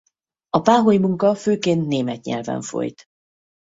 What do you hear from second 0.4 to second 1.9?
A páholy-munka főként